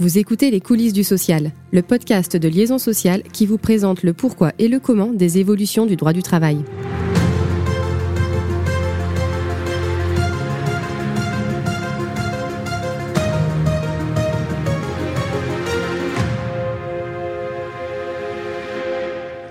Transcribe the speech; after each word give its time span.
Vous 0.00 0.16
écoutez 0.16 0.52
Les 0.52 0.60
coulisses 0.60 0.92
du 0.92 1.02
social, 1.02 1.50
le 1.72 1.82
podcast 1.82 2.36
de 2.36 2.48
Liaison 2.48 2.78
sociale 2.78 3.24
qui 3.32 3.46
vous 3.46 3.58
présente 3.58 4.04
le 4.04 4.12
pourquoi 4.12 4.52
et 4.60 4.68
le 4.68 4.78
comment 4.78 5.12
des 5.12 5.38
évolutions 5.38 5.86
du 5.86 5.96
droit 5.96 6.12
du 6.12 6.22
travail. 6.22 6.62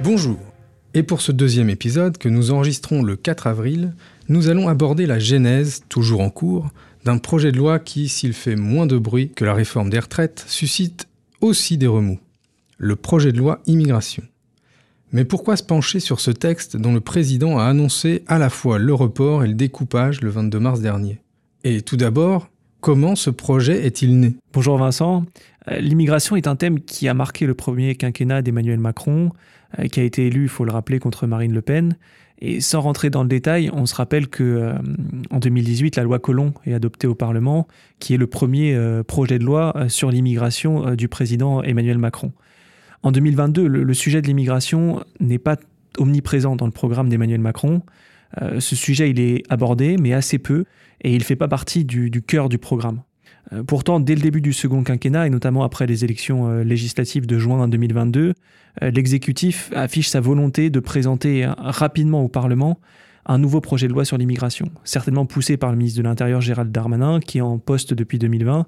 Bonjour. 0.01 0.39
Et 0.93 1.03
pour 1.03 1.19
ce 1.19 1.33
deuxième 1.33 1.69
épisode 1.69 2.17
que 2.17 2.29
nous 2.29 2.51
enregistrons 2.51 3.03
le 3.03 3.17
4 3.17 3.47
avril, 3.47 3.93
nous 4.29 4.47
allons 4.47 4.69
aborder 4.69 5.05
la 5.05 5.19
genèse, 5.19 5.83
toujours 5.89 6.21
en 6.21 6.29
cours, 6.29 6.69
d'un 7.07 7.19
projet 7.19 7.53
de 7.53 7.57
loi 7.57 7.79
qui, 7.79 8.09
s'il 8.09 8.33
fait 8.33 8.57
moins 8.57 8.85
de 8.85 8.97
bruit 8.97 9.31
que 9.33 9.45
la 9.45 9.53
réforme 9.53 9.89
des 9.89 9.97
retraites, 9.97 10.43
suscite 10.45 11.07
aussi 11.39 11.77
des 11.77 11.87
remous. 11.87 12.19
Le 12.77 12.97
projet 12.97 13.31
de 13.31 13.37
loi 13.37 13.61
immigration. 13.65 14.23
Mais 15.13 15.23
pourquoi 15.23 15.55
se 15.55 15.63
pencher 15.63 16.01
sur 16.01 16.19
ce 16.19 16.31
texte 16.31 16.75
dont 16.75 16.93
le 16.93 16.99
président 16.99 17.59
a 17.59 17.63
annoncé 17.63 18.25
à 18.27 18.37
la 18.37 18.49
fois 18.49 18.77
le 18.77 18.93
report 18.93 19.45
et 19.45 19.47
le 19.47 19.53
découpage 19.53 20.19
le 20.19 20.29
22 20.29 20.59
mars 20.59 20.81
dernier? 20.81 21.21
Et 21.63 21.81
tout 21.81 21.95
d'abord, 21.95 22.49
comment 22.81 23.15
ce 23.15 23.29
projet 23.29 23.85
est-il 23.85 24.19
né? 24.19 24.35
Bonjour 24.51 24.77
Vincent. 24.77 25.23
Euh, 25.71 25.79
l'immigration 25.79 26.35
est 26.35 26.47
un 26.47 26.57
thème 26.57 26.81
qui 26.81 27.07
a 27.07 27.13
marqué 27.13 27.45
le 27.45 27.53
premier 27.53 27.95
quinquennat 27.95 28.41
d'Emmanuel 28.41 28.81
Macron, 28.81 29.31
euh, 29.79 29.87
qui 29.87 30.01
a 30.01 30.03
été 30.03 30.27
élu, 30.27 30.43
il 30.43 30.49
faut 30.49 30.65
le 30.65 30.73
rappeler, 30.73 30.99
contre 30.99 31.25
Marine 31.25 31.53
Le 31.53 31.61
Pen, 31.61 31.95
et 32.39 32.61
sans 32.61 32.81
rentrer 32.81 33.09
dans 33.09 33.23
le 33.23 33.29
détail, 33.29 33.69
on 33.73 33.85
se 33.85 33.95
rappelle 33.95 34.27
que 34.27 34.43
euh, 34.43 34.73
en 35.31 35.39
2018, 35.39 35.95
la 35.95 36.03
loi 36.03 36.19
Colomb 36.19 36.53
est 36.65 36.73
adoptée 36.73 37.07
au 37.07 37.15
Parlement, 37.15 37.67
qui 37.99 38.13
est 38.13 38.17
le 38.17 38.27
premier 38.27 38.75
euh, 38.75 39.03
projet 39.03 39.39
de 39.39 39.43
loi 39.43 39.73
euh, 39.75 39.89
sur 39.89 40.11
l'immigration 40.11 40.95
du 40.95 41.07
président 41.07 41.63
Emmanuel 41.63 41.97
Macron. 41.97 42.31
En 43.01 43.11
2022, 43.11 43.67
le, 43.67 43.93
sujet 43.93 44.21
de 44.21 44.27
l'immigration 44.27 45.03
n'est 45.19 45.39
pas 45.39 45.57
omniprésent 45.97 46.55
dans 46.55 46.65
le 46.65 46.71
programme 46.71 47.09
d'Emmanuel 47.09 47.39
Macron. 47.39 47.83
ce 48.59 48.75
sujet, 48.75 49.09
il 49.11 49.19
est 49.19 49.43
abordé, 49.49 49.97
mais 49.97 50.13
assez 50.13 50.39
peu, 50.39 50.65
et 51.01 51.11
il 51.11 51.19
ne 51.19 51.23
fait 51.23 51.35
pas 51.35 51.47
partie 51.47 51.85
du 51.85 52.21
cœur 52.23 52.49
du 52.49 52.57
programme. 52.57 53.01
Pourtant, 53.65 53.99
dès 53.99 54.15
le 54.15 54.21
début 54.21 54.41
du 54.41 54.51
second 54.51 54.83
quinquennat, 54.83 55.27
et 55.27 55.29
notamment 55.29 55.63
après 55.63 55.87
les 55.87 56.03
élections 56.03 56.59
législatives 56.59 57.25
de 57.25 57.39
juin 57.39 57.67
2022, 57.67 58.33
euh, 58.83 58.91
l'exécutif 58.91 59.71
affiche 59.75 60.09
sa 60.09 60.19
volonté 60.19 60.69
de 60.69 60.79
présenter 60.79 61.47
rapidement 61.57 62.23
au 62.23 62.27
Parlement 62.27 62.79
un 63.27 63.37
nouveau 63.37 63.61
projet 63.61 63.87
de 63.87 63.93
loi 63.93 64.05
sur 64.05 64.17
l'immigration, 64.17 64.71
certainement 64.83 65.25
poussé 65.25 65.57
par 65.57 65.71
le 65.71 65.77
ministre 65.77 65.99
de 65.99 66.03
l'Intérieur 66.03 66.41
Gérald 66.41 66.71
Darmanin, 66.71 67.19
qui 67.19 67.37
est 67.37 67.41
en 67.41 67.59
poste 67.59 67.93
depuis 67.93 68.19
2020 68.19 68.65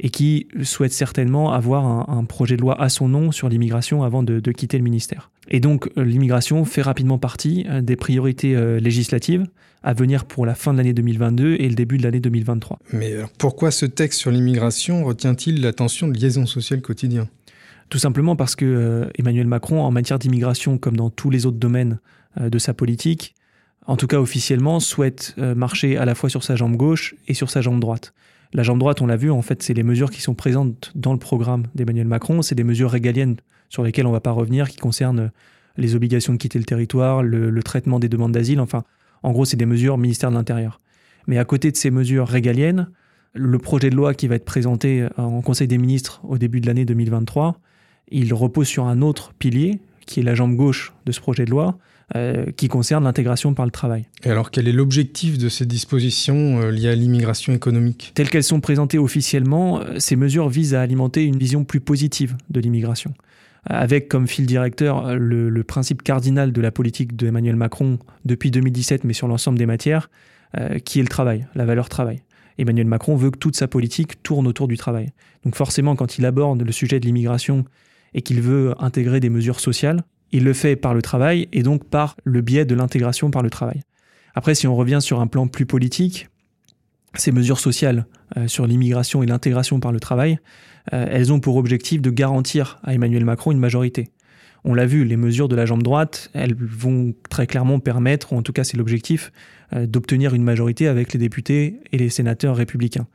et 0.00 0.10
qui 0.10 0.48
souhaite 0.62 0.92
certainement 0.92 1.52
avoir 1.52 2.10
un, 2.10 2.24
projet 2.24 2.56
de 2.56 2.62
loi 2.62 2.80
à 2.80 2.88
son 2.88 3.08
nom 3.08 3.32
sur 3.32 3.48
l'immigration 3.48 4.02
avant 4.02 4.22
de, 4.22 4.40
quitter 4.52 4.78
le 4.78 4.84
ministère. 4.84 5.30
Et 5.48 5.60
donc 5.60 5.90
euh, 5.96 6.04
l'immigration 6.04 6.64
fait 6.64 6.82
rapidement 6.82 7.18
partie 7.18 7.66
euh, 7.68 7.80
des 7.80 7.96
priorités 7.96 8.54
législatives 8.80 9.46
à 9.82 9.92
venir 9.92 10.24
pour 10.24 10.46
la 10.46 10.54
fin 10.54 10.72
de 10.72 10.78
l'année 10.78 10.92
2022 10.92 11.56
et 11.58 11.68
le 11.68 11.74
début 11.74 11.98
de 11.98 12.04
l'année 12.04 12.20
2023. 12.20 12.78
Mais 12.92 13.14
pourquoi 13.38 13.70
ce 13.70 13.86
texte 13.86 14.20
sur 14.20 14.30
l'immigration 14.30 15.04
retient-il 15.04 15.60
l'attention 15.60 16.08
de 16.08 16.16
liaison 16.18 16.46
sociale 16.46 16.80
quotidien 16.80 17.28
tout 17.92 17.98
simplement 17.98 18.36
parce 18.36 18.56
que 18.56 18.64
euh, 18.64 19.10
Emmanuel 19.18 19.46
Macron, 19.46 19.82
en 19.82 19.90
matière 19.90 20.18
d'immigration, 20.18 20.78
comme 20.78 20.96
dans 20.96 21.10
tous 21.10 21.28
les 21.28 21.44
autres 21.44 21.58
domaines 21.58 21.98
euh, 22.40 22.48
de 22.48 22.58
sa 22.58 22.72
politique, 22.72 23.34
en 23.86 23.96
tout 23.96 24.06
cas 24.06 24.18
officiellement, 24.18 24.80
souhaite 24.80 25.34
euh, 25.38 25.54
marcher 25.54 25.96
à 25.96 26.04
la 26.04 26.14
fois 26.14 26.30
sur 26.30 26.42
sa 26.42 26.56
jambe 26.56 26.76
gauche 26.76 27.14
et 27.28 27.34
sur 27.34 27.50
sa 27.50 27.60
jambe 27.60 27.80
droite. 27.80 28.14
La 28.52 28.62
jambe 28.62 28.78
droite, 28.78 29.00
on 29.00 29.06
l'a 29.06 29.16
vu, 29.16 29.30
en 29.30 29.42
fait, 29.42 29.62
c'est 29.62 29.74
les 29.74 29.82
mesures 29.82 30.10
qui 30.10 30.20
sont 30.20 30.34
présentes 30.34 30.92
dans 30.94 31.12
le 31.12 31.18
programme 31.18 31.64
d'Emmanuel 31.74 32.06
Macron. 32.06 32.42
C'est 32.42 32.54
des 32.54 32.64
mesures 32.64 32.90
régaliennes 32.90 33.36
sur 33.68 33.82
lesquelles 33.82 34.06
on 34.06 34.10
ne 34.10 34.14
va 34.14 34.20
pas 34.20 34.30
revenir, 34.30 34.68
qui 34.68 34.76
concernent 34.76 35.30
les 35.78 35.94
obligations 35.94 36.34
de 36.34 36.38
quitter 36.38 36.58
le 36.58 36.66
territoire, 36.66 37.22
le, 37.22 37.48
le 37.48 37.62
traitement 37.62 37.98
des 37.98 38.10
demandes 38.10 38.32
d'asile. 38.32 38.60
Enfin, 38.60 38.84
en 39.22 39.32
gros, 39.32 39.46
c'est 39.46 39.56
des 39.56 39.66
mesures 39.66 39.96
ministère 39.96 40.30
de 40.30 40.36
l'Intérieur. 40.36 40.80
Mais 41.26 41.38
à 41.38 41.44
côté 41.44 41.70
de 41.70 41.76
ces 41.76 41.90
mesures 41.90 42.28
régaliennes, 42.28 42.90
le 43.32 43.58
projet 43.58 43.88
de 43.88 43.96
loi 43.96 44.12
qui 44.12 44.28
va 44.28 44.34
être 44.34 44.44
présenté 44.44 45.08
en 45.16 45.40
Conseil 45.40 45.66
des 45.66 45.78
ministres 45.78 46.20
au 46.22 46.36
début 46.36 46.60
de 46.60 46.66
l'année 46.66 46.84
2023 46.84 47.58
il 48.12 48.34
repose 48.34 48.68
sur 48.68 48.86
un 48.86 49.02
autre 49.02 49.32
pilier, 49.38 49.80
qui 50.06 50.20
est 50.20 50.22
la 50.22 50.34
jambe 50.34 50.56
gauche 50.56 50.92
de 51.06 51.12
ce 51.12 51.20
projet 51.20 51.44
de 51.44 51.50
loi, 51.50 51.78
euh, 52.14 52.44
qui 52.56 52.68
concerne 52.68 53.04
l'intégration 53.04 53.54
par 53.54 53.64
le 53.64 53.70
travail. 53.70 54.04
Et 54.22 54.30
alors, 54.30 54.50
quel 54.50 54.68
est 54.68 54.72
l'objectif 54.72 55.38
de 55.38 55.48
ces 55.48 55.64
dispositions 55.64 56.60
euh, 56.60 56.70
liées 56.70 56.90
à 56.90 56.94
l'immigration 56.94 57.54
économique? 57.54 58.12
Telles 58.14 58.28
qu'elles 58.28 58.44
sont 58.44 58.60
présentées 58.60 58.98
officiellement, 58.98 59.80
euh, 59.80 59.98
ces 59.98 60.16
mesures 60.16 60.50
visent 60.50 60.74
à 60.74 60.82
alimenter 60.82 61.24
une 61.24 61.38
vision 61.38 61.64
plus 61.64 61.80
positive 61.80 62.36
de 62.50 62.60
l'immigration, 62.60 63.14
avec 63.64 64.08
comme 64.08 64.28
fil 64.28 64.44
directeur 64.44 65.14
le, 65.14 65.48
le, 65.48 65.64
principe 65.64 66.02
cardinal 66.02 66.52
de 66.52 66.60
la 66.60 66.70
politique 66.70 67.16
d'Emmanuel 67.16 67.56
Macron 67.56 67.98
depuis 68.26 68.50
2017, 68.50 69.04
mais 69.04 69.14
sur 69.14 69.26
l'ensemble 69.26 69.56
des 69.56 69.66
matières, 69.66 70.10
qui 70.84 70.98
est 70.98 71.02
le 71.02 71.08
travail, 71.08 71.46
la 71.54 71.64
valeur 71.64 71.88
travail. 71.88 72.20
Emmanuel 72.58 72.86
Macron 72.86 73.16
veut 73.16 73.30
que 73.30 73.38
toute 73.38 73.56
sa 73.56 73.68
politique 73.68 74.22
tourne 74.22 74.46
autour 74.46 74.68
du 74.68 74.76
travail. 74.76 75.12
Donc 75.46 75.56
forcément, 75.56 75.96
quand 75.96 76.18
il 76.18 76.26
aborde 76.26 76.60
le 76.60 76.72
sujet 76.72 77.00
de 77.00 77.06
l'immigration 77.06 77.64
et 78.14 78.22
qu'il 78.22 78.40
veut 78.40 78.74
intégrer 78.78 79.20
des 79.20 79.30
mesures 79.30 79.60
sociales, 79.60 80.02
il 80.32 80.44
le 80.44 80.52
fait 80.52 80.76
par 80.76 80.94
le 80.94 81.02
travail 81.02 81.48
et 81.52 81.62
donc 81.62 81.84
par 81.84 82.16
le 82.24 82.40
biais 82.40 82.64
de 82.64 82.74
l'intégration 82.74 83.30
par 83.30 83.42
le 83.42 83.50
travail. 83.50 83.82
Après, 84.34 84.54
si 84.54 84.66
on 84.66 84.74
revient 84.74 85.00
sur 85.00 85.20
un 85.20 85.26
plan 85.26 85.46
plus 85.46 85.66
politique, 85.66 86.28
ces 87.14 87.32
mesures 87.32 87.60
sociales 87.60 88.06
euh, 88.36 88.48
sur 88.48 88.66
l'immigration 88.66 89.22
et 89.22 89.26
l'intégration 89.26 89.78
par 89.80 89.92
le 89.92 90.00
travail, 90.00 90.38
euh, 90.92 91.06
elles 91.10 91.32
ont 91.32 91.40
pour 91.40 91.56
objectif 91.56 92.00
de 92.00 92.10
garantir 92.10 92.78
à 92.82 92.94
Emmanuel 92.94 93.24
Macron 93.24 93.52
une 93.52 93.58
majorité. 93.58 94.08
On 94.64 94.74
l'a 94.74 94.86
vu, 94.86 95.04
les 95.04 95.16
mesures 95.16 95.48
de 95.48 95.56
la 95.56 95.66
jambe 95.66 95.82
droite, 95.82 96.30
elles 96.34 96.54
vont 96.54 97.14
très 97.28 97.46
clairement 97.46 97.80
permettre, 97.80 98.32
ou 98.32 98.36
en 98.36 98.42
tout 98.42 98.52
cas 98.52 98.64
c'est 98.64 98.76
l'objectif, 98.76 99.32
euh, 99.74 99.86
d'obtenir 99.86 100.34
une 100.34 100.44
majorité 100.44 100.88
avec 100.88 101.12
les 101.12 101.18
députés 101.18 101.80
et 101.92 101.98
les 101.98 102.08
sénateurs 102.08 102.56
républicains. 102.56 103.06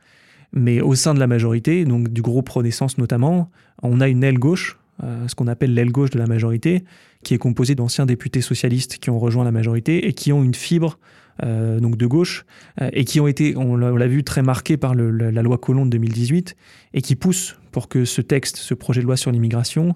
Mais 0.52 0.80
au 0.80 0.94
sein 0.94 1.14
de 1.14 1.20
la 1.20 1.26
majorité, 1.26 1.84
donc 1.84 2.08
du 2.08 2.22
groupe 2.22 2.48
Renaissance 2.48 2.96
notamment, 2.98 3.50
on 3.82 4.00
a 4.00 4.08
une 4.08 4.24
aile 4.24 4.38
gauche 4.38 4.77
ce 5.02 5.34
qu'on 5.34 5.46
appelle 5.46 5.74
l'aile 5.74 5.92
gauche 5.92 6.10
de 6.10 6.18
la 6.18 6.26
majorité, 6.26 6.84
qui 7.22 7.34
est 7.34 7.38
composée 7.38 7.74
d'anciens 7.74 8.06
députés 8.06 8.40
socialistes 8.40 8.98
qui 8.98 9.10
ont 9.10 9.18
rejoint 9.18 9.44
la 9.44 9.52
majorité 9.52 10.08
et 10.08 10.12
qui 10.12 10.32
ont 10.32 10.42
une 10.42 10.54
fibre 10.54 10.98
euh, 11.44 11.78
donc 11.78 11.96
de 11.96 12.06
gauche 12.06 12.44
euh, 12.80 12.90
et 12.92 13.04
qui 13.04 13.20
ont 13.20 13.28
été, 13.28 13.56
on 13.56 13.76
l'a 13.76 14.06
vu, 14.08 14.24
très 14.24 14.42
marqués 14.42 14.76
par 14.76 14.96
la, 14.96 15.42
loi 15.42 15.56
Colomb 15.56 15.84
de 15.86 15.90
2018 15.90 16.56
et 16.94 17.00
qui 17.00 17.14
poussent 17.14 17.56
pour 17.70 17.88
que 17.88 18.04
ce 18.04 18.20
texte, 18.20 18.56
ce 18.56 18.74
projet 18.74 19.02
de 19.02 19.06
loi 19.06 19.16
sur 19.16 19.30
l'immigration, 19.30 19.94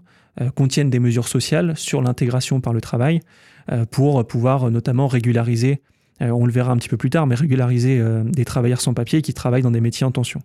contienne 0.54 0.88
des 0.88 0.98
mesures 0.98 1.28
sociales 1.28 1.76
sur 1.76 2.00
l'intégration 2.00 2.62
par 2.62 2.72
le 2.72 2.80
travail 2.80 3.20
pour 3.90 4.26
pouvoir 4.26 4.70
notamment 4.70 5.06
régulariser 5.06 5.82
on 6.22 6.46
le 6.46 6.52
verra 6.52 6.72
un 6.72 6.76
petit 6.76 6.88
peu 6.88 6.96
plus 6.96 7.10
tard, 7.10 7.26
mais 7.26 7.34
régulariser 7.34 8.02
des 8.24 8.44
travailleurs 8.44 8.80
sans 8.80 8.94
papier 8.94 9.22
qui 9.22 9.34
travaillent 9.34 9.62
dans 9.62 9.70
des 9.70 9.80
métiers 9.80 10.06
en 10.06 10.12
tension 10.12 10.40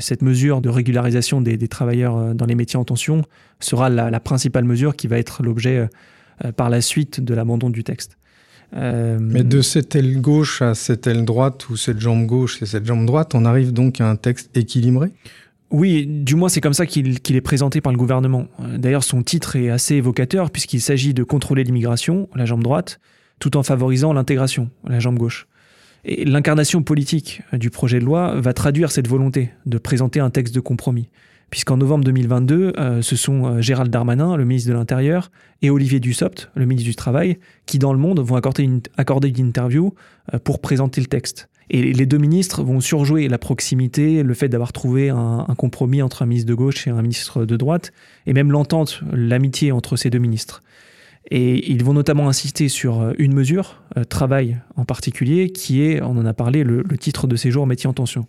cette 0.00 0.22
mesure 0.22 0.60
de 0.60 0.68
régularisation 0.68 1.40
des, 1.40 1.68
travailleurs 1.68 2.16
euh, 2.16 2.34
dans 2.34 2.46
les 2.46 2.54
métiers 2.54 2.78
en 2.78 2.84
tension 2.84 3.22
sera 3.60 3.88
la, 3.88 4.20
principale 4.20 4.64
mesure 4.64 4.96
qui 4.96 5.06
va 5.06 5.18
être 5.18 5.42
l'objet 5.42 5.88
euh, 6.44 6.52
par 6.52 6.70
la 6.70 6.80
suite 6.80 7.20
de 7.20 7.34
l'abandon 7.34 7.70
du 7.70 7.84
texte. 7.84 8.18
Euh, 8.74 9.18
Mais 9.20 9.44
de 9.44 9.60
cette 9.60 9.94
aile 9.94 10.20
gauche 10.20 10.60
à 10.60 10.74
cette 10.74 11.06
aile 11.06 11.24
droite 11.24 11.68
ou 11.68 11.76
cette 11.76 12.00
jambe 12.00 12.26
gauche 12.26 12.60
et 12.62 12.66
cette 12.66 12.84
jambe 12.84 13.06
droite, 13.06 13.34
on 13.34 13.44
arrive 13.44 13.72
donc 13.72 14.00
à 14.00 14.10
un 14.10 14.16
texte 14.16 14.56
équilibré? 14.56 15.12
Oui, 15.70 16.06
du 16.06 16.34
moins 16.34 16.48
c'est 16.48 16.60
comme 16.60 16.74
ça 16.74 16.86
qu'il 16.86 17.36
est 17.36 17.40
présenté 17.40 17.80
par 17.80 17.92
le 17.92 17.98
gouvernement. 17.98 18.46
D'ailleurs, 18.76 19.02
son 19.02 19.22
titre 19.22 19.56
est 19.56 19.68
assez 19.68 19.96
évocateur 19.96 20.50
puisqu'il 20.50 20.80
s'agit 20.80 21.12
de 21.12 21.24
contrôler 21.24 21.64
l'immigration, 21.64 22.28
la 22.34 22.44
jambe 22.44 22.62
droite, 22.62 23.00
tout 23.38 23.56
en 23.56 23.62
favorisant 23.62 24.12
l'intégration, 24.12 24.70
la 24.86 24.98
jambe 24.98 25.18
gauche. 25.18 25.46
Et 26.04 26.24
l'incarnation 26.24 26.82
politique 26.82 27.42
du 27.52 27.70
projet 27.70 27.98
de 27.98 28.04
loi 28.04 28.40
va 28.40 28.52
traduire 28.52 28.90
cette 28.90 29.08
volonté 29.08 29.50
de 29.66 29.78
présenter 29.78 30.20
un 30.20 30.30
texte 30.30 30.54
de 30.54 30.60
compromis. 30.60 31.08
Puisqu'en 31.50 31.76
novembre 31.76 32.04
2022, 32.04 32.72
euh, 32.76 33.02
ce 33.02 33.14
sont 33.14 33.46
euh, 33.46 33.60
Gérald 33.60 33.90
Darmanin, 33.90 34.36
le 34.36 34.44
ministre 34.44 34.68
de 34.68 34.74
l'Intérieur, 34.74 35.30
et 35.62 35.70
Olivier 35.70 36.00
Dussopt, 36.00 36.50
le 36.56 36.66
ministre 36.66 36.88
du 36.88 36.96
Travail, 36.96 37.38
qui 37.66 37.78
dans 37.78 37.92
le 37.92 37.98
monde 37.98 38.20
vont 38.20 38.36
accorder 38.36 38.64
une, 38.64 38.82
interview 39.38 39.94
euh, 40.34 40.38
pour 40.40 40.60
présenter 40.60 41.00
le 41.00 41.06
texte. 41.06 41.48
Et 41.70 41.92
les 41.92 42.06
deux 42.06 42.18
ministres 42.18 42.62
vont 42.62 42.80
surjouer 42.80 43.28
la 43.28 43.38
proximité, 43.38 44.22
le 44.22 44.34
fait 44.34 44.48
d'avoir 44.48 44.72
trouvé 44.72 45.10
un, 45.10 45.46
compromis 45.56 46.00
entre 46.00 46.22
un 46.22 46.26
ministre 46.26 46.48
de 46.48 46.54
gauche 46.54 46.86
et 46.86 46.90
un 46.90 47.02
ministre 47.02 47.44
de 47.44 47.56
droite, 47.56 47.92
et 48.26 48.32
même 48.32 48.52
l'entente, 48.52 49.00
l'amitié 49.12 49.72
entre 49.72 49.96
ces 49.96 50.08
deux 50.08 50.18
ministres. 50.20 50.62
Et 51.30 51.70
ils 51.70 51.84
vont 51.84 51.92
notamment 51.92 52.28
insister 52.28 52.68
sur 52.68 53.00
euh, 53.00 53.12
une 53.18 53.34
mesure, 53.34 53.82
euh, 53.96 54.04
travail 54.04 54.58
en 54.76 54.84
particulier, 54.84 55.50
qui 55.50 55.82
est, 55.82 56.00
on 56.00 56.16
en 56.16 56.26
a 56.26 56.32
parlé, 56.32 56.62
le, 56.62 56.84
titre 56.98 57.26
de 57.26 57.36
séjour 57.36 57.66
métier 57.66 57.88
en 57.88 57.92
tension. 57.92 58.26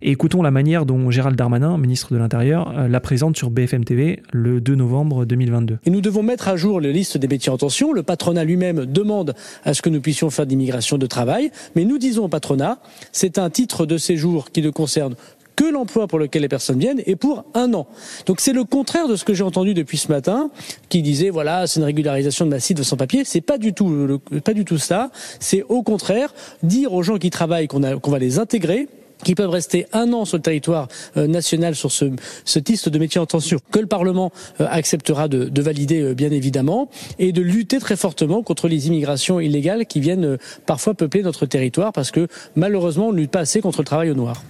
Et 0.00 0.12
écoutons 0.12 0.42
la 0.42 0.52
manière 0.52 0.86
dont 0.86 1.10
Gérald 1.10 1.36
Darmanin, 1.36 1.76
ministre 1.76 2.12
de 2.12 2.18
l'Intérieur, 2.18 2.72
euh, 2.76 2.88
la 2.88 3.00
présente 3.00 3.36
sur 3.36 3.50
BFM 3.50 3.84
TV 3.84 4.22
le 4.32 4.60
2 4.60 4.76
novembre 4.76 5.24
2022. 5.24 5.78
Et 5.84 5.90
nous 5.90 6.00
devons 6.00 6.22
mettre 6.22 6.48
à 6.48 6.56
jour 6.56 6.80
les 6.80 6.92
listes 6.92 7.18
des 7.18 7.26
métiers 7.26 7.50
en 7.50 7.58
tension. 7.58 7.92
Le 7.92 8.04
patronat 8.04 8.44
lui-même 8.44 8.86
demande 8.86 9.34
à 9.64 9.74
ce 9.74 9.82
que 9.82 9.90
nous 9.90 10.00
puissions 10.00 10.30
faire 10.30 10.46
d'immigration 10.46 10.98
de 10.98 11.06
travail. 11.06 11.50
Mais 11.74 11.84
nous 11.84 11.98
disons 11.98 12.26
au 12.26 12.28
patronat, 12.28 12.78
c'est 13.12 13.38
un 13.38 13.50
titre 13.50 13.86
de 13.86 13.98
séjour 13.98 14.52
qui 14.52 14.62
ne 14.62 14.70
concerne 14.70 15.16
que 15.58 15.64
l'emploi 15.64 16.06
pour 16.06 16.20
lequel 16.20 16.42
les 16.42 16.48
personnes 16.48 16.78
viennent 16.78 17.02
est 17.04 17.16
pour 17.16 17.44
un 17.52 17.74
an. 17.74 17.88
Donc 18.26 18.40
c'est 18.40 18.52
le 18.52 18.62
contraire 18.62 19.08
de 19.08 19.16
ce 19.16 19.24
que 19.24 19.34
j'ai 19.34 19.42
entendu 19.42 19.74
depuis 19.74 19.98
ce 19.98 20.06
matin, 20.06 20.52
qui 20.88 21.02
disait 21.02 21.30
voilà 21.30 21.66
c'est 21.66 21.80
une 21.80 21.86
régularisation 21.86 22.44
de 22.44 22.50
massif 22.50 22.76
de 22.76 22.84
sans 22.84 22.96
papier. 22.96 23.24
C'est 23.24 23.40
pas 23.40 23.58
du 23.58 23.74
tout 23.74 24.20
pas 24.44 24.54
du 24.54 24.64
tout 24.64 24.78
ça. 24.78 25.10
C'est 25.40 25.64
au 25.68 25.82
contraire 25.82 26.32
dire 26.62 26.92
aux 26.92 27.02
gens 27.02 27.18
qui 27.18 27.30
travaillent 27.30 27.66
qu'on 27.66 27.80
va 27.80 28.18
les 28.20 28.38
intégrer 28.38 28.86
qui 29.24 29.34
peuvent 29.34 29.50
rester 29.50 29.86
un 29.92 30.12
an 30.12 30.24
sur 30.24 30.36
le 30.36 30.44
territoire 30.44 30.86
euh, 31.16 31.26
national 31.26 31.74
sur 31.74 31.90
ce, 31.90 32.04
ce 32.44 32.88
de 32.88 32.98
métier 33.00 33.20
en 33.20 33.26
tension, 33.26 33.58
que 33.72 33.80
le 33.80 33.88
Parlement 33.88 34.30
euh, 34.60 34.66
acceptera 34.70 35.26
de, 35.26 35.46
de 35.46 35.62
valider 35.62 36.00
euh, 36.00 36.14
bien 36.14 36.30
évidemment, 36.30 36.88
et 37.18 37.32
de 37.32 37.42
lutter 37.42 37.80
très 37.80 37.96
fortement 37.96 38.44
contre 38.44 38.68
les 38.68 38.86
immigrations 38.86 39.40
illégales 39.40 39.86
qui 39.86 39.98
viennent 39.98 40.38
parfois 40.66 40.94
peupler 40.94 41.22
notre 41.22 41.46
territoire, 41.46 41.92
parce 41.92 42.12
que 42.12 42.28
malheureusement 42.54 43.08
on 43.08 43.12
ne 43.12 43.18
lutte 43.18 43.32
pas 43.32 43.40
assez 43.40 43.60
contre 43.60 43.80
le 43.80 43.86
travail 43.86 44.10
au 44.12 44.14
noir. 44.14 44.40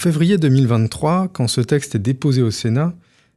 Février 0.00 0.38
2023, 0.38 1.28
quand 1.28 1.46
ce 1.46 1.60
texte 1.60 1.94
est 1.94 1.98
déposé 1.98 2.40
au 2.40 2.50
Sénat, 2.50 2.94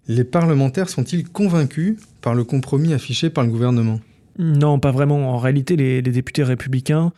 les 0.07 0.23
parlementaires 0.23 0.87
sont-ils 0.87 1.27
convaincus 1.27 1.97
par 2.21 2.35
le 2.35 2.45
compromis 2.45 2.93
affiché 2.93 3.29
par 3.29 3.43
le 3.43 3.49
gouvernement? 3.49 3.99
Non, 4.39 4.79
pas 4.79 4.91
vraiment. 4.91 5.33
En 5.33 5.39
réalité, 5.39 5.75
les, 5.75 6.01
députés 6.01 6.41
républicains 6.41 7.11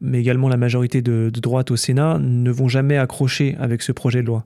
mais 0.00 0.20
également 0.20 0.48
la 0.48 0.56
majorité 0.56 1.02
de, 1.02 1.30
droite 1.30 1.72
au 1.72 1.76
Sénat, 1.76 2.18
ne 2.20 2.50
vont 2.52 2.68
jamais 2.68 2.96
accrocher 2.96 3.56
avec 3.58 3.82
ce 3.82 3.90
projet 3.90 4.22
de 4.22 4.26
loi. 4.28 4.44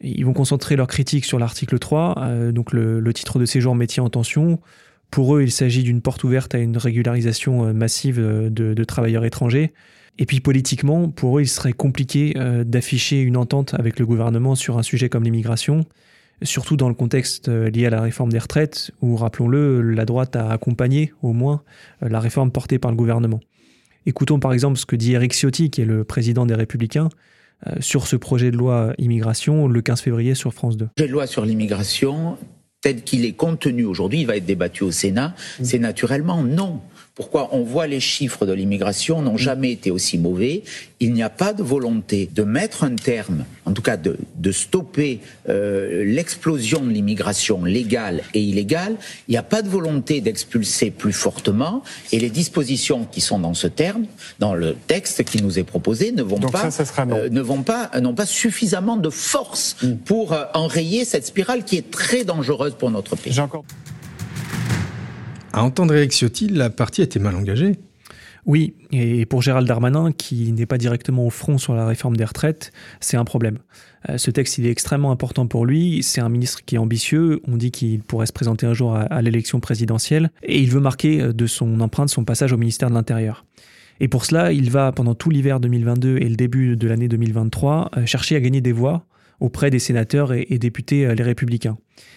Ils 0.00 0.24
vont 0.24 0.32
concentrer 0.32 0.76
leur 0.76 0.86
critique 0.86 1.26
sur 1.26 1.38
l'article 1.38 1.78
3, 1.78 2.14
euh, 2.20 2.52
donc 2.52 2.72
le, 2.72 3.12
titre 3.12 3.38
de 3.38 3.44
séjour 3.44 3.74
métier 3.74 4.00
en 4.00 4.08
tension. 4.08 4.60
Pour 5.10 5.36
eux, 5.36 5.42
il 5.42 5.52
s'agit 5.52 5.82
d'une 5.82 6.00
porte 6.00 6.24
ouverte 6.24 6.54
à 6.54 6.58
une 6.58 6.78
régularisation 6.78 7.66
euh, 7.66 7.72
massive 7.74 8.18
euh, 8.18 8.48
de, 8.48 8.84
travailleurs 8.84 9.26
étrangers. 9.26 9.74
Et 10.18 10.26
puis 10.26 10.40
politiquement, 10.40 11.08
pour 11.08 11.38
eux, 11.38 11.42
il 11.42 11.48
serait 11.48 11.72
compliqué 11.72 12.34
d'afficher 12.64 13.20
une 13.20 13.36
entente 13.36 13.74
avec 13.74 13.98
le 13.98 14.06
gouvernement 14.06 14.54
sur 14.54 14.78
un 14.78 14.84
sujet 14.84 15.08
comme 15.08 15.24
l'immigration, 15.24 15.84
surtout 16.42 16.76
dans 16.76 16.88
le 16.88 16.94
contexte 16.94 17.48
lié 17.48 17.86
à 17.86 17.90
la 17.90 18.00
réforme 18.00 18.30
des 18.30 18.38
retraites, 18.38 18.92
où, 19.02 19.16
rappelons-le, 19.16 19.82
la 19.82 20.04
droite 20.04 20.36
a 20.36 20.50
accompagné 20.50 21.12
au 21.22 21.32
moins 21.32 21.64
la 22.00 22.20
réforme 22.20 22.52
portée 22.52 22.78
par 22.78 22.92
le 22.92 22.96
gouvernement. 22.96 23.40
Écoutons 24.06 24.38
par 24.38 24.52
exemple 24.52 24.78
ce 24.78 24.86
que 24.86 24.96
dit 24.96 25.14
Eric 25.14 25.32
Ciotti, 25.32 25.70
qui 25.70 25.80
est 25.80 25.86
le 25.86 26.04
président 26.04 26.46
des 26.46 26.54
Républicains, 26.54 27.08
euh, 27.66 27.76
sur 27.80 28.06
ce 28.06 28.16
projet 28.16 28.50
de 28.50 28.56
loi 28.56 28.92
immigration 28.98 29.66
le 29.68 29.80
15 29.80 30.00
février 30.02 30.34
sur 30.34 30.52
France 30.52 30.76
2. 30.76 30.84
Le 30.84 30.90
projet 30.94 31.08
de 31.08 31.12
loi 31.12 31.26
sur 31.26 31.44
l'immigration, 31.44 32.36
tel 32.82 33.02
qu'il 33.02 33.24
est 33.24 33.32
contenu 33.32 33.84
aujourd'hui, 33.84 34.20
il 34.20 34.26
va 34.26 34.36
être 34.36 34.44
débattu 34.44 34.84
au 34.84 34.90
Sénat, 34.90 35.28
mmh. 35.28 35.64
c'est 35.64 35.78
naturellement 35.78 36.42
non. 36.42 36.80
Pourquoi 37.14 37.50
on 37.52 37.62
voit 37.62 37.86
les 37.86 38.00
chiffres 38.00 38.44
de 38.44 38.52
l'immigration 38.52 39.22
n'ont 39.22 39.36
jamais 39.36 39.70
été 39.70 39.92
aussi 39.92 40.18
mauvais. 40.18 40.64
Il 40.98 41.12
n'y 41.12 41.22
a 41.22 41.30
pas 41.30 41.52
de 41.52 41.62
volonté 41.62 42.28
de 42.34 42.42
mettre 42.42 42.82
un 42.82 42.96
terme, 42.96 43.44
en 43.66 43.72
tout 43.72 43.82
cas 43.82 43.96
de, 43.96 44.18
de 44.34 44.50
stopper 44.50 45.20
euh, 45.48 46.02
l'explosion 46.04 46.80
de 46.80 46.90
l'immigration 46.90 47.64
légale 47.64 48.24
et 48.34 48.42
illégale. 48.42 48.96
Il 49.28 49.30
n'y 49.30 49.36
a 49.36 49.44
pas 49.44 49.62
de 49.62 49.68
volonté 49.68 50.20
d'expulser 50.20 50.90
plus 50.90 51.12
fortement. 51.12 51.84
Et 52.10 52.18
les 52.18 52.30
dispositions 52.30 53.04
qui 53.04 53.20
sont 53.20 53.38
dans 53.38 53.54
ce 53.54 53.68
terme, 53.68 54.06
dans 54.40 54.54
le 54.54 54.74
texte 54.88 55.22
qui 55.22 55.40
nous 55.40 55.56
est 55.56 55.62
proposé, 55.62 56.10
ne 56.10 56.22
vont 56.24 56.40
pas, 56.40 56.68
euh, 56.98 57.28
ne 57.28 57.40
vont 57.40 57.62
pas, 57.62 57.92
n'ont 58.00 58.14
pas 58.14 58.26
suffisamment 58.26 58.96
de 58.96 59.10
force 59.10 59.76
mm. 59.84 59.92
pour 59.98 60.32
euh, 60.32 60.46
enrayer 60.52 61.04
cette 61.04 61.26
spirale 61.26 61.62
qui 61.62 61.76
est 61.76 61.92
très 61.92 62.24
dangereuse 62.24 62.74
pour 62.74 62.90
notre 62.90 63.14
pays. 63.14 63.32
À 65.54 65.62
entendre 65.62 65.94
Eric 65.94 66.10
Ciotti, 66.10 66.48
la 66.48 66.68
partie 66.68 67.00
était 67.00 67.20
mal 67.20 67.36
engagée. 67.36 67.76
Oui, 68.44 68.74
et 68.90 69.24
pour 69.24 69.40
Gérald 69.40 69.68
Darmanin, 69.68 70.10
qui 70.10 70.50
n'est 70.50 70.66
pas 70.66 70.78
directement 70.78 71.24
au 71.24 71.30
front 71.30 71.58
sur 71.58 71.74
la 71.74 71.86
réforme 71.86 72.16
des 72.16 72.24
retraites, 72.24 72.72
c'est 72.98 73.16
un 73.16 73.24
problème. 73.24 73.58
Euh, 74.08 74.18
ce 74.18 74.32
texte, 74.32 74.58
il 74.58 74.66
est 74.66 74.70
extrêmement 74.70 75.12
important 75.12 75.46
pour 75.46 75.64
lui. 75.64 76.02
C'est 76.02 76.20
un 76.20 76.28
ministre 76.28 76.64
qui 76.66 76.74
est 76.74 76.78
ambitieux. 76.78 77.40
On 77.46 77.56
dit 77.56 77.70
qu'il 77.70 78.02
pourrait 78.02 78.26
se 78.26 78.32
présenter 78.32 78.66
un 78.66 78.74
jour 78.74 78.96
à, 78.96 79.22
l'élection 79.22 79.60
présidentielle. 79.60 80.32
Et 80.42 80.58
il 80.60 80.72
veut 80.72 80.80
marquer 80.80 81.22
euh, 81.22 81.32
de 81.32 81.46
son 81.46 81.80
empreinte 81.80 82.08
son 82.08 82.24
passage 82.24 82.52
au 82.52 82.56
ministère 82.56 82.90
de 82.90 82.94
l'Intérieur. 82.94 83.44
Et 84.00 84.08
pour 84.08 84.24
cela, 84.24 84.50
il 84.50 84.72
va, 84.72 84.90
pendant 84.90 85.14
tout 85.14 85.30
l'hiver 85.30 85.60
2022 85.60 86.16
et 86.16 86.28
le 86.28 86.34
début 86.34 86.76
de 86.76 86.88
l'année 86.88 87.06
2023, 87.06 87.92
euh, 87.96 88.06
chercher 88.06 88.34
à 88.34 88.40
gagner 88.40 88.60
des 88.60 88.72
voix 88.72 89.06
auprès 89.40 89.70
des 89.70 89.78
sénateurs 89.78 90.32
et, 90.32 90.58
députés 90.58 91.14
les 91.14 91.22
républicains. 91.22 91.76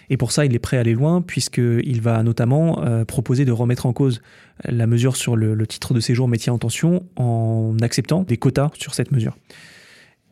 Et 0.10 0.18
pour 0.18 0.32
ça, 0.32 0.46
il 0.46 0.56
est 0.56 0.60
prêt 0.60 0.78
à 0.78 0.82
aller 0.82 0.94
loin, 0.94 1.22
puisqu'il 1.22 2.02
va 2.02 2.24
notamment 2.24 2.84
euh, 2.84 3.06
proposer 3.06 3.46
de 3.46 3.52
remettre 3.52 3.86
en 3.86 3.94
cause 3.94 4.22
la 4.64 4.88
mesure 4.88 5.16
sur 5.16 5.36
le, 5.36 5.68
titre 5.68 5.94
de 5.94 6.00
séjour 6.00 6.28
métier 6.28 6.52
en 6.52 6.58
tension 6.58 7.04
en 7.16 7.76
acceptant 7.82 8.24
des 8.24 8.38
quotas 8.38 8.72
sur 8.74 8.94
cette 8.94 9.12
mesure. 9.12 9.38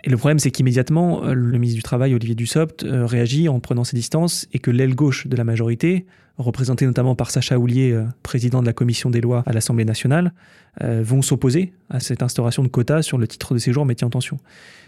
Et 0.05 0.09
le 0.09 0.17
problème, 0.17 0.39
c'est 0.39 0.51
qu'immédiatement, 0.51 1.25
euh, 1.25 1.33
le 1.33 1.57
ministre 1.57 1.75
du 1.75 1.83
Travail, 1.83 2.13
Olivier 2.13 2.35
Dussopt, 2.35 2.83
euh, 2.83 3.05
réagit 3.05 3.49
en 3.49 3.59
prenant 3.59 3.83
ses 3.83 3.97
distances 3.97 4.47
et 4.53 4.59
que 4.59 4.69
l'aile 4.71 4.93
gauche 4.95 5.25
de 5.25 5.35
la 5.35 5.43
majorité, 5.43 6.05
représentée 6.37 6.85
notamment 6.85 7.15
par 7.15 7.31
Sacha 7.31 7.57
Houlier, 7.57 7.97
président 8.21 8.61
de 8.61 8.67
la 8.67 8.73
commission 8.73 9.09
des 9.09 9.21
lois 9.21 9.43
à 9.45 9.53
l'Assemblée 9.53 9.85
nationale, 9.85 10.33
vont 10.81 11.21
s'opposer 11.21 11.71
à 11.89 12.01
cette 12.01 12.21
instauration 12.21 12.61
de 12.61 12.67
quotas 12.67 13.03
sur 13.03 13.17
le 13.17 13.25
titre 13.25 13.53
de 13.53 13.59
séjour 13.59 13.85
métier 13.85 14.05
en 14.05 14.09
tension. 14.09 14.37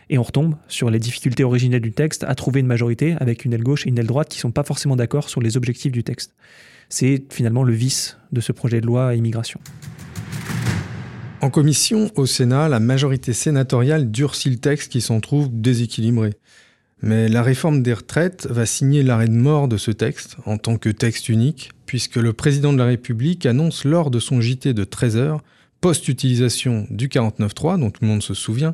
Et 0.10 0.18
on 0.18 0.24
retombe 0.24 0.56
sur 0.68 0.90
les 0.90 1.00
difficultés 1.00 1.46
originelles 1.46 1.81
du 1.81 1.94
texte 1.94 2.25
à 2.25 2.36
trouver 2.36 2.60
une 2.60 2.68
majorité 2.68 3.16
avec 3.22 3.46
une 3.46 3.54
aile 3.54 3.63
gauche 3.63 3.86
et 3.86 3.90
une 3.90 3.98
aile 3.98 4.08
droite 4.08 4.28
qui 4.28 4.40
ne 4.40 4.42
sont 4.42 4.52
pas 4.52 4.63
forcément 4.63 4.98
d'accord 4.98 5.30
sur 5.30 5.42
les 5.42 5.56
objectifs 5.56 5.94
du 5.94 6.04
texte. 6.04 6.36
C'est 6.90 7.24
finalement 7.31 7.63
le 7.63 7.74
vice 7.74 8.18
de 8.34 8.42
ce 8.42 8.52
projet 8.52 8.81
de 8.81 8.86
loi 8.86 9.16
immigration. 9.16 9.60
En 11.39 11.51
commission, 11.51 12.10
au 12.16 12.25
Sénat, 12.25 12.68
la 12.68 12.80
majorité 12.80 13.31
sénatoriale 13.31 14.10
durcit 14.10 14.50
le 14.50 14.57
texte 14.57 14.92
qui 14.92 15.01
s'en 15.01 15.19
trouve 15.19 15.50
déséquilibré. 15.51 16.34
Mais 17.04 17.30
la 17.30 17.44
réforme 17.44 17.84
des 17.84 17.94
retraites 17.94 18.48
va 18.50 18.66
signer 18.66 19.04
l'arrêt 19.04 19.28
de 19.28 19.34
mort 19.34 19.68
de 19.68 19.78
ce 19.78 19.92
texte 19.92 20.38
en 20.45 20.57
tant 20.57 20.78
que 20.78 20.89
texte 20.89 21.30
unique, 21.30 21.74
puisque 21.86 22.16
le 22.16 22.34
président 22.34 22.74
de 22.74 22.80
la 22.80 22.86
République 22.86 23.45
annonce 23.45 23.86
lors 23.86 24.10
de 24.10 24.19
son 24.19 24.42
JT 24.42 24.74
de 24.74 24.84
13 24.84 25.18
heures, 25.18 25.44
post-utilisation 25.80 26.88
du 26.89 27.07
49.3, 27.07 27.80
dont 27.80 27.92
tout 27.92 28.01
le 28.01 28.07
monde 28.07 28.24
se 28.24 28.34
souvient, 28.34 28.74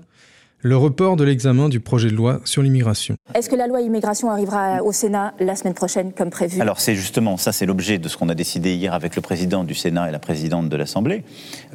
le 0.63 0.77
report 0.77 1.17
de 1.17 1.25
l'examen 1.25 1.67
du 1.67 1.81
projet 1.81 2.09
de 2.09 2.15
loi 2.15 2.39
sur 2.45 2.61
l'immigration. 2.61 3.15
Est-ce 3.35 3.49
que 3.49 3.55
la 3.55 3.67
loi 3.67 3.81
immigration 3.81 4.31
arrivera 4.31 4.81
au 4.81 4.93
Sénat 4.93 5.33
la 5.41 5.57
semaine 5.57 5.73
prochaine 5.73 6.13
comme 6.13 6.29
prévu? 6.29 6.61
Alors 6.61 6.79
c'est 6.79 6.95
justement, 6.95 7.35
ça 7.35 7.51
c'est 7.51 7.65
l'objet 7.65 7.97
de 7.97 8.07
ce 8.07 8.15
qu'on 8.15 8.29
a 8.29 8.35
décidé 8.35 8.73
hier 8.73 8.93
avec 8.93 9.17
le 9.17 9.21
président 9.21 9.65
du 9.65 9.75
Sénat 9.75 10.07
et 10.07 10.11
la 10.13 10.19
présidente 10.19 10.69
de 10.69 10.75
l'Assemblée. 10.77 11.25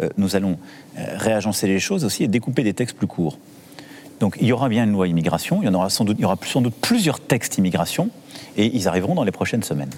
Euh, 0.00 0.08
nous 0.16 0.36
allons 0.36 0.58
euh, 0.98 1.02
réagencer 1.16 1.66
les 1.66 1.80
choses 1.80 2.06
aussi 2.06 2.24
et 2.24 2.28
découper 2.28 2.62
des 2.62 2.72
textes 2.72 2.96
plus 2.96 3.06
courts. 3.06 3.38
Donc 4.20 4.38
il 4.40 4.46
y 4.46 4.52
aura 4.52 4.70
bien 4.70 4.84
une 4.84 4.92
loi 4.92 5.06
immigration, 5.06 5.60
il 5.60 5.66
y, 5.66 5.68
en 5.68 5.74
aura 5.74 5.90
sans 5.90 6.06
doute, 6.06 6.16
il 6.18 6.22
y 6.22 6.24
aura 6.24 6.38
sans 6.42 6.62
doute 6.62 6.74
plusieurs 6.80 7.20
textes 7.20 7.58
immigration 7.58 8.08
et 8.56 8.74
ils 8.74 8.88
arriveront 8.88 9.14
dans 9.14 9.24
les 9.24 9.32
prochaines 9.32 9.62
semaines. 9.62 9.90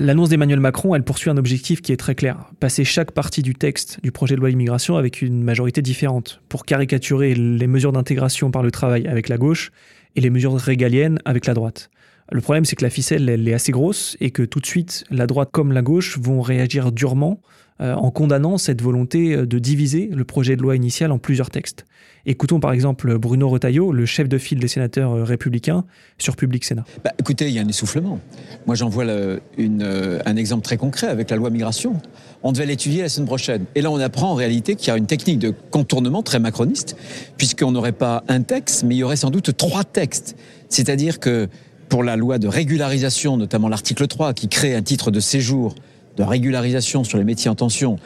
L'annonce 0.00 0.28
d'Emmanuel 0.28 0.60
Macron, 0.60 0.94
elle 0.94 1.02
poursuit 1.02 1.28
un 1.28 1.36
objectif 1.36 1.82
qui 1.82 1.90
est 1.90 1.96
très 1.96 2.14
clair. 2.14 2.36
Passer 2.60 2.84
chaque 2.84 3.10
partie 3.10 3.42
du 3.42 3.54
texte 3.54 3.98
du 4.00 4.12
projet 4.12 4.36
de 4.36 4.40
loi 4.40 4.48
immigration 4.48 4.96
avec 4.96 5.22
une 5.22 5.42
majorité 5.42 5.82
différente, 5.82 6.40
pour 6.48 6.64
caricaturer 6.64 7.34
les 7.34 7.66
mesures 7.66 7.90
d'intégration 7.90 8.52
par 8.52 8.62
le 8.62 8.70
travail 8.70 9.08
avec 9.08 9.28
la 9.28 9.38
gauche 9.38 9.72
et 10.14 10.20
les 10.20 10.30
mesures 10.30 10.54
régaliennes 10.54 11.18
avec 11.24 11.46
la 11.46 11.54
droite. 11.54 11.90
Le 12.30 12.40
problème, 12.40 12.64
c'est 12.64 12.76
que 12.76 12.84
la 12.84 12.90
ficelle, 12.90 13.28
elle 13.28 13.48
est 13.48 13.54
assez 13.54 13.72
grosse 13.72 14.16
et 14.20 14.30
que 14.30 14.42
tout 14.42 14.60
de 14.60 14.66
suite, 14.66 15.04
la 15.10 15.26
droite 15.26 15.48
comme 15.50 15.72
la 15.72 15.82
gauche 15.82 16.18
vont 16.18 16.42
réagir 16.42 16.92
durement 16.92 17.40
euh, 17.80 17.94
en 17.94 18.10
condamnant 18.10 18.58
cette 18.58 18.82
volonté 18.82 19.36
euh, 19.36 19.46
de 19.46 19.60
diviser 19.60 20.10
le 20.12 20.24
projet 20.24 20.56
de 20.56 20.62
loi 20.62 20.74
initial 20.74 21.12
en 21.12 21.18
plusieurs 21.18 21.48
textes. 21.48 21.86
Écoutons 22.26 22.58
par 22.58 22.72
exemple 22.72 23.16
Bruno 23.18 23.48
Retailleau, 23.48 23.92
le 23.92 24.04
chef 24.04 24.28
de 24.28 24.36
file 24.36 24.58
des 24.58 24.66
sénateurs 24.66 25.12
euh, 25.12 25.22
républicains, 25.22 25.84
sur 26.18 26.34
Public 26.34 26.64
Sénat. 26.64 26.84
Bah, 27.04 27.12
écoutez, 27.20 27.46
il 27.46 27.54
y 27.54 27.58
a 27.60 27.62
un 27.62 27.68
essoufflement. 27.68 28.18
Moi, 28.66 28.74
j'en 28.74 28.88
vois 28.88 29.04
un 29.06 30.36
exemple 30.36 30.64
très 30.64 30.76
concret 30.76 31.06
avec 31.06 31.30
la 31.30 31.36
loi 31.36 31.50
migration. 31.50 32.00
On 32.42 32.50
devait 32.50 32.66
l'étudier 32.66 33.02
la 33.02 33.08
semaine 33.08 33.28
prochaine. 33.28 33.64
Et 33.76 33.80
là, 33.80 33.92
on 33.92 34.00
apprend 34.00 34.32
en 34.32 34.34
réalité 34.34 34.74
qu'il 34.74 34.88
y 34.88 34.90
a 34.90 34.96
une 34.96 35.06
technique 35.06 35.38
de 35.38 35.54
contournement 35.70 36.24
très 36.24 36.40
macroniste, 36.40 36.96
puisqu'on 37.36 37.70
n'aurait 37.70 37.92
pas 37.92 38.24
un 38.26 38.42
texte, 38.42 38.82
mais 38.82 38.96
il 38.96 38.98
y 38.98 39.02
aurait 39.04 39.14
sans 39.14 39.30
doute 39.30 39.56
trois 39.56 39.84
textes. 39.84 40.36
C'est-à-dire 40.68 41.20
que 41.20 41.48
pour 41.88 42.02
la 42.02 42.16
loi 42.16 42.38
de 42.38 42.48
régularisation, 42.48 43.36
notamment 43.36 43.68
l'article 43.68 44.06
3, 44.06 44.34
qui 44.34 44.48
crée 44.48 44.74
un 44.74 44.82
titre 44.82 45.10
de 45.10 45.20
séjour 45.20 45.74
de 46.16 46.22
régularisation 46.22 47.04
sur 47.04 47.18
les 47.18 47.24
métiers 47.24 47.50
en 47.50 47.54
tension, 47.54 47.96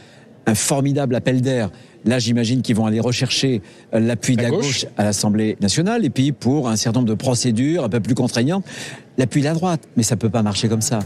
un 0.47 0.55
formidable 0.55 1.15
appel 1.15 1.41
d'air. 1.41 1.71
Là, 2.05 2.19
j'imagine 2.19 2.63
qu'ils 2.63 2.77
vont 2.77 2.87
aller 2.87 3.01
rechercher 3.01 3.63
euh, 3.95 4.01
l'appui 4.01 4.37
de 4.37 4.43
la 4.43 4.51
gauche. 4.51 4.87
à 4.97 5.05
l'Assemblée 5.05 5.57
nationale, 5.61 6.05
et 6.05 6.11
puis 6.11 6.33
pour 6.33 6.69
un 6.69 6.77
certain 6.77 7.01
nombre 7.01 7.11
de 7.11 7.17
procédures 7.17 7.85
un 7.85 7.89
peu 7.89 8.01
plus 8.01 8.15
contraignantes, 8.15 8.65
l'appui 9.19 9.41
de 9.41 9.47
la 9.47 9.55
droite. 9.55 9.89
Mais 9.97 10.03
ça 10.03 10.17
ne 10.17 10.21
peut 10.21 10.31
pas 10.31 10.43
marcher 10.43 10.69
comme 10.69 10.83
ça. 10.83 10.99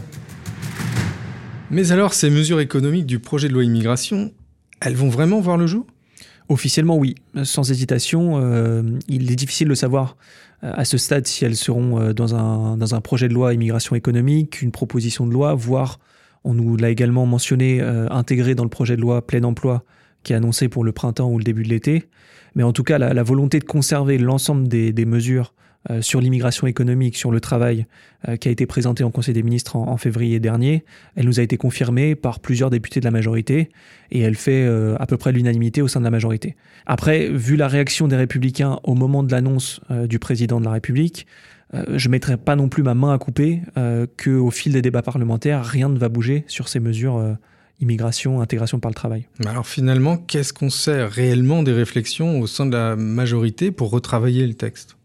Mais 1.69 1.91
alors, 1.91 2.13
ces 2.13 2.29
mesures 2.29 2.59
économiques 2.59 3.05
du 3.05 3.19
projet 3.19 3.47
de 3.47 3.53
loi 3.53 3.63
immigration, 3.63 4.31
elles 4.81 4.95
vont 4.95 5.09
vraiment 5.09 5.39
voir 5.39 5.57
le 5.57 5.67
jour? 5.67 5.85
Officiellement, 6.49 6.97
oui. 6.97 7.15
Sans 7.43 7.69
hésitation, 7.69 8.39
euh, 8.41 8.81
il 9.07 9.31
est 9.31 9.35
difficile 9.35 9.67
de 9.67 9.75
savoir 9.75 10.15
euh, 10.63 10.71
à 10.73 10.85
ce 10.85 10.97
stade 10.97 11.27
si 11.27 11.43
elles 11.45 11.55
seront 11.55 12.13
dans 12.13 12.35
un, 12.35 12.77
dans 12.77 12.95
un 12.95 13.01
projet 13.01 13.27
de 13.27 13.33
loi 13.33 13.53
immigration 13.53 13.95
économique, 13.95 14.61
une 14.61 14.71
proposition 14.71 15.27
de 15.27 15.33
loi, 15.33 15.53
voire 15.53 15.99
on 16.47 16.53
nous 16.53 16.77
l'a 16.77 16.89
également 16.89 17.25
mentionné, 17.25 17.81
euh, 17.81 18.07
intégré 18.09 18.55
dans 18.55 18.63
le 18.63 18.69
projet 18.69 18.95
de 18.95 19.01
loi 19.01 19.25
plein 19.25 19.43
emploi 19.43 19.83
qui 20.23 20.31
est 20.31 20.35
annoncée 20.37 20.69
pour 20.69 20.85
le 20.85 20.93
printemps 20.93 21.29
ou 21.29 21.37
le 21.37 21.43
début 21.43 21.63
de 21.63 21.67
l'été. 21.67 22.05
Mais 22.55 22.63
en 22.63 22.71
tout 22.71 22.83
cas, 22.83 22.97
la, 22.97 23.23
volonté 23.23 23.59
de 23.59 23.65
conserver 23.65 24.17
l'ensemble 24.17 24.67
des, 24.67 25.05
mesures 25.05 25.53
euh, 25.89 26.01
sur 26.01 26.19
l'immigration 26.19 26.67
économique, 26.67 27.15
sur 27.15 27.31
le 27.31 27.39
travail, 27.39 27.85
euh, 28.27 28.35
qui 28.35 28.49
a 28.49 28.51
été 28.51 28.65
présentée 28.65 29.03
en 29.03 29.11
Conseil 29.11 29.33
des 29.33 29.43
ministres 29.43 29.75
en, 29.77 29.95
février 29.97 30.39
dernier, 30.39 30.83
elle 31.15 31.25
nous 31.25 31.39
a 31.39 31.43
été 31.43 31.55
confirmée 31.57 32.15
par 32.15 32.39
plusieurs 32.39 32.69
députés 32.69 32.99
de 32.99 33.05
la 33.05 33.11
majorité 33.11 33.69
et 34.11 34.19
elle 34.19 34.35
fait 34.35 34.65
euh, 34.65 34.95
à 34.99 35.05
peu 35.05 35.17
près 35.17 35.31
l'unanimité 35.31 35.81
au 35.81 35.87
sein 35.87 35.99
de 35.99 36.03
la 36.03 36.11
majorité. 36.11 36.55
Après, 36.85 37.29
vu 37.29 37.55
la 37.55 37.67
réaction 37.67 38.07
des 38.07 38.15
républicains 38.15 38.79
au 38.83 38.95
moment 38.95 39.23
de 39.23 39.31
l'annonce 39.31 39.81
du 40.07 40.19
président 40.19 40.59
de 40.59 40.65
la 40.65 40.71
République, 40.71 41.27
je 41.73 42.07
ne 42.07 42.11
mettrai 42.11 42.37
pas 42.37 42.55
non 42.55 42.69
plus 42.69 42.81
ma 42.81 42.93
main 42.93 43.13
à 43.13 43.17
couper 43.17 43.61
qu'au 44.23 44.51
fil 44.51 44.71
des 44.71 44.81
débats 44.81 45.01
parlementaires, 45.01 45.65
rien 45.65 45.89
ne 45.89 45.97
va 45.97 46.07
bouger 46.07 46.45
sur 46.47 46.69
ces 46.69 46.79
mesures 46.79 47.37
immigration, 47.81 48.41
intégration 48.41 48.79
par 48.79 48.89
le 48.89 48.95
travail. 48.95 49.27
alors 49.45 49.67
finalement, 49.67 50.17
qu'est-ce 50.17 50.53
qu'on 50.53 50.69
sait 50.69 51.05
réellement 51.05 51.63
des 51.63 51.73
réflexions 51.73 52.39
au 52.39 52.47
sein 52.47 52.65
de 52.65 52.71
la 52.71 52.95
majorité 52.95 53.71
pour 53.71 53.89
retravailler 53.91 54.47
le 54.47 54.53
texte? 54.53 54.96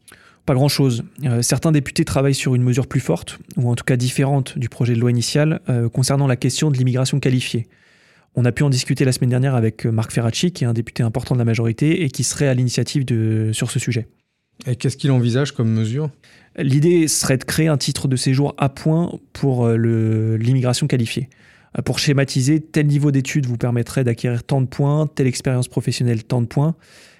Pas 0.46 0.54
grand-chose. 0.54 1.04
Euh, 1.24 1.42
certains 1.42 1.72
députés 1.72 2.04
travaillent 2.04 2.34
sur 2.34 2.54
une 2.54 2.62
mesure 2.62 2.86
plus 2.86 3.00
forte, 3.00 3.38
ou 3.56 3.70
en 3.70 3.74
tout 3.74 3.84
cas 3.84 3.96
différente 3.96 4.58
du 4.58 4.68
projet 4.68 4.94
de 4.94 5.00
loi 5.00 5.10
initial, 5.10 5.60
euh, 5.68 5.88
concernant 5.88 6.26
la 6.26 6.36
question 6.36 6.70
de 6.70 6.76
l'immigration 6.76 7.20
qualifiée. 7.20 7.66
On 8.34 8.44
a 8.44 8.52
pu 8.52 8.62
en 8.62 8.70
discuter 8.70 9.04
la 9.04 9.12
semaine 9.12 9.30
dernière 9.30 9.54
avec 9.54 9.84
Marc 9.84 10.12
Ferracci, 10.12 10.52
qui 10.52 10.64
est 10.64 10.66
un 10.66 10.72
député 10.72 11.02
important 11.02 11.34
de 11.34 11.38
la 11.38 11.44
majorité 11.44 12.02
et 12.02 12.10
qui 12.10 12.24
serait 12.24 12.48
à 12.48 12.54
l'initiative 12.54 13.04
sur 13.52 13.70
ce 13.70 13.78
sujet. 13.78 14.08
Et 14.66 14.76
qu'est-ce 14.76 14.96
qu'il 14.96 15.10
envisage 15.10 15.52
comme 15.52 15.70
mesure? 15.70 16.10
L'idée 16.56 17.08
serait 17.08 17.38
de 17.38 17.44
créer 17.44 17.68
un 17.68 17.78
titre 17.78 18.08
de 18.08 18.16
séjour 18.16 18.54
à 18.58 18.68
point 18.68 19.18
pour 19.32 19.66
euh, 19.66 20.36
l'immigration 20.36 20.86
qualifiée. 20.86 21.28
Euh, 21.78 21.82
pour 21.82 21.98
schématiser, 21.98 22.60
tel 22.60 22.86
niveau 22.86 23.10
d'études 23.10 23.46
vous 23.46 23.56
permettrait 23.56 24.04
d'acquérir 24.04 24.44
tant 24.44 24.60
de 24.60 24.66
points, 24.66 25.06
telle 25.06 25.26
expérience 25.26 25.68
professionnelle 25.68 26.24
tant 26.24 26.42
de 26.42 26.46
points, 26.46 26.74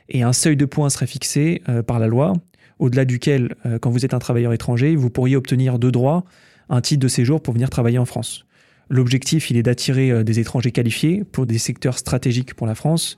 et 0.09 0.23
un 0.23 0.33
seuil 0.33 0.57
de 0.57 0.65
points 0.67 0.91
serait 0.91 1.07
fixé 1.07 1.63
euh, 1.69 1.83
par 1.83 1.99
la 1.99 2.07
loi, 2.07 2.35
au-delà 2.83 3.05
duquel, 3.05 3.55
euh, 3.65 3.79
quand 3.79 3.91
vous 3.91 4.05
êtes 4.05 4.13
un 4.13 4.19
travailleur 4.19 4.53
étranger, 4.53 4.97
vous 4.97 5.09
pourriez 5.09 5.37
obtenir 5.37 5.79
de 5.79 5.91
droit 5.91 6.25
un 6.69 6.81
titre 6.81 7.01
de 7.01 7.09
séjour 7.09 7.41
pour 7.41 7.55
venir 7.55 7.71
travailler 7.71 7.99
en 7.99 8.05
France. 8.05 8.45
L'objectif, 8.91 9.51
il 9.51 9.57
est 9.57 9.63
d'attirer 9.63 10.25
des 10.25 10.41
étrangers 10.41 10.73
qualifiés 10.73 11.25
pour 11.25 11.47
des 11.47 11.59
secteurs 11.59 11.99
stratégiques 11.99 12.55
pour 12.55 12.67
la 12.67 12.75
France. 12.75 13.17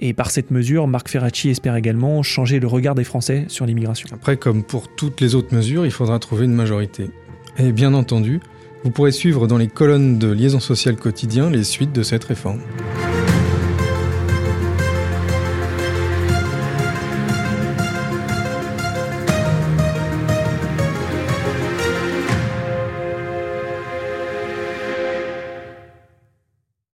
Et 0.00 0.12
par 0.12 0.30
cette 0.30 0.50
mesure, 0.50 0.86
Marc 0.88 1.08
Ferracci 1.08 1.48
espère 1.48 1.76
également 1.76 2.22
changer 2.22 2.60
le 2.60 2.66
regard 2.66 2.94
des 2.94 3.04
Français 3.04 3.44
sur 3.48 3.64
l'immigration. 3.66 4.08
Après, 4.12 4.36
comme 4.36 4.64
pour 4.64 4.94
toutes 4.94 5.20
les 5.20 5.34
autres 5.34 5.54
mesures, 5.54 5.86
il 5.86 5.92
faudra 5.92 6.18
trouver 6.18 6.44
une 6.46 6.52
majorité. 6.52 7.10
Et 7.58 7.72
bien 7.72 7.94
entendu, 7.94 8.40
vous 8.82 8.90
pourrez 8.90 9.12
suivre 9.12 9.46
dans 9.46 9.58
les 9.58 9.68
colonnes 9.68 10.18
de 10.18 10.30
Liaison 10.30 10.60
sociale 10.60 10.96
quotidien 10.96 11.48
les 11.48 11.64
suites 11.64 11.92
de 11.92 12.02
cette 12.02 12.24
réforme. 12.24 12.60